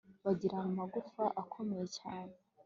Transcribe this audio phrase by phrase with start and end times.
[0.23, 2.33] bagira amagufa akomeye cyane